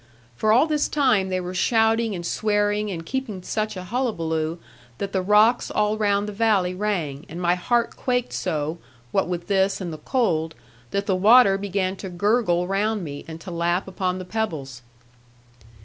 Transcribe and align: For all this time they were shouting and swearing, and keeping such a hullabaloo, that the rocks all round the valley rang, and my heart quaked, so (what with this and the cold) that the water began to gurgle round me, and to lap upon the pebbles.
For 0.35 0.51
all 0.51 0.65
this 0.65 0.87
time 0.87 1.29
they 1.29 1.39
were 1.39 1.53
shouting 1.53 2.15
and 2.15 2.25
swearing, 2.25 2.89
and 2.89 3.05
keeping 3.05 3.43
such 3.43 3.77
a 3.77 3.83
hullabaloo, 3.83 4.57
that 4.97 5.13
the 5.13 5.21
rocks 5.21 5.69
all 5.69 5.95
round 5.95 6.27
the 6.27 6.33
valley 6.33 6.73
rang, 6.73 7.23
and 7.29 7.39
my 7.39 7.53
heart 7.53 7.95
quaked, 7.95 8.33
so 8.33 8.79
(what 9.11 9.27
with 9.27 9.45
this 9.45 9.79
and 9.79 9.93
the 9.93 9.99
cold) 9.99 10.55
that 10.89 11.05
the 11.05 11.15
water 11.15 11.55
began 11.55 11.95
to 11.97 12.09
gurgle 12.09 12.65
round 12.67 13.03
me, 13.03 13.23
and 13.27 13.39
to 13.41 13.51
lap 13.51 13.87
upon 13.87 14.17
the 14.17 14.25
pebbles. 14.25 14.81